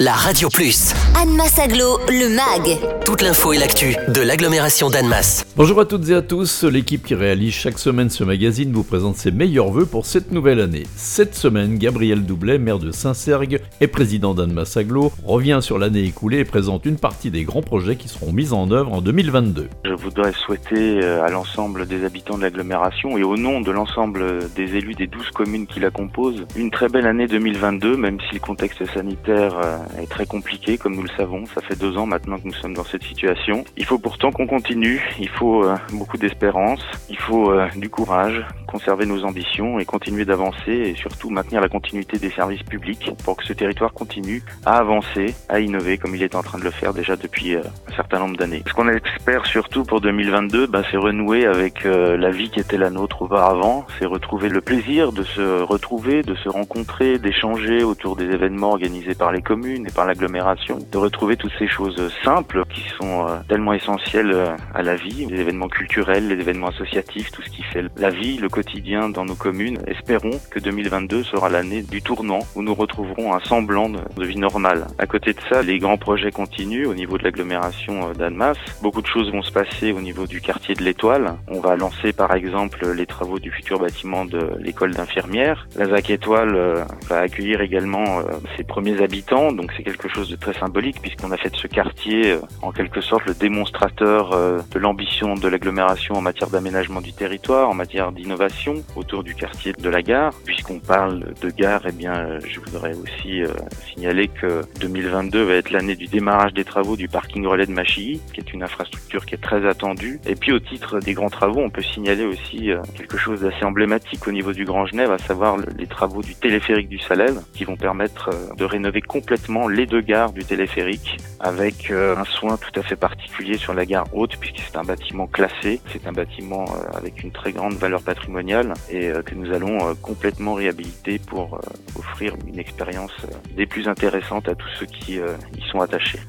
[0.00, 0.94] la Radio Plus.
[1.20, 2.78] Annemasse Aglo, le MAG.
[3.04, 5.44] Toute l'info et l'actu de l'agglomération d'Annemasse.
[5.56, 9.16] Bonjour à toutes et à tous, l'équipe qui réalise chaque semaine ce magazine vous présente
[9.16, 10.84] ses meilleurs vœux pour cette nouvelle année.
[10.94, 16.40] Cette semaine, Gabriel Doublet, maire de Saint-Sergue et président d'Annemasse Aglo, revient sur l'année écoulée
[16.40, 19.68] et présente une partie des grands projets qui seront mis en œuvre en 2022.
[19.84, 24.48] Je voudrais souhaiter euh, à l'ensemble des habitants de l'agglomération et au nom de l'ensemble
[24.54, 28.34] des élus des 12 communes qui la composent, une très belle année 2022, même si
[28.34, 31.44] le contexte sanitaire euh, est très compliqué, comme nous le savons.
[31.46, 33.64] Ça fait deux ans maintenant que nous sommes dans cette situation.
[33.76, 35.02] Il faut pourtant qu'on continue.
[35.18, 36.84] Il faut euh, beaucoup d'espérance.
[37.08, 41.68] Il faut euh, du courage, conserver nos ambitions et continuer d'avancer et surtout maintenir la
[41.68, 46.22] continuité des services publics pour que ce territoire continue à avancer, à innover comme il
[46.22, 48.62] est en train de le faire déjà depuis euh, un certain nombre d'années.
[48.66, 52.90] Ce qu'on espère surtout pour 2022, bah, c'est renouer avec la vie qui était la
[52.90, 53.86] nôtre auparavant.
[53.98, 59.14] C'est retrouver le plaisir de se retrouver, de se rencontrer, d'échanger autour des événements organisés
[59.14, 63.38] par les communes et par l'agglomération, de retrouver toutes ces choses simples qui sont euh,
[63.48, 67.62] tellement essentielles euh, à la vie, les événements culturels, les événements associatifs, tout ce qui
[67.62, 69.78] fait la vie, le quotidien dans nos communes.
[69.86, 74.86] Espérons que 2022 sera l'année du tournant où nous retrouverons un semblant de vie normale.
[74.98, 78.58] À côté de ça, les grands projets continuent au niveau de l'agglomération euh, d'Annemasse.
[78.82, 81.36] Beaucoup de choses vont se passer au niveau du quartier de l'Étoile.
[81.48, 85.68] On va lancer par exemple les travaux du futur bâtiment de l'école d'infirmières.
[85.76, 88.22] La ZAC Étoile va accueillir également
[88.56, 92.32] ses premiers habitants, c'est quelque chose de très symbolique puisqu'on a fait de ce quartier
[92.32, 97.12] euh, en quelque sorte le démonstrateur euh, de l'ambition de l'agglomération en matière d'aménagement du
[97.12, 100.32] territoire, en matière d'innovation autour du quartier de la gare.
[100.44, 103.48] Puisqu'on parle de gare, eh bien, je voudrais aussi euh,
[103.92, 108.20] signaler que 2022 va être l'année du démarrage des travaux du parking relais de Machilly,
[108.32, 110.20] qui est une infrastructure qui est très attendue.
[110.26, 114.26] Et puis au titre des grands travaux, on peut signaler aussi quelque chose d'assez emblématique
[114.26, 117.76] au niveau du Grand Genève, à savoir les travaux du téléphérique du Salève, qui vont
[117.76, 122.82] permettre de rénover complètement les deux gares du téléphérique avec euh, un soin tout à
[122.82, 126.96] fait particulier sur la gare haute puisque c'est un bâtiment classé, c'est un bâtiment euh,
[126.96, 131.60] avec une très grande valeur patrimoniale et euh, que nous allons complètement réhabiliter pour
[131.98, 133.12] offrir une expérience
[133.56, 136.20] des plus intéressantes à tous ceux qui y sont attachés.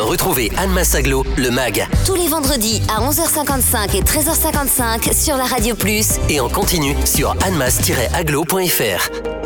[0.00, 1.86] Retrouvez Anne Massaglo, le MAG.
[2.06, 6.18] Tous les vendredis à 11h55 et 13h55 sur la Radio Plus.
[6.28, 9.41] Et en continu sur annemass-aglo.fr.